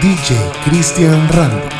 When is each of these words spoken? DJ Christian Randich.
DJ 0.00 0.32
Christian 0.64 1.28
Randich. 1.28 1.79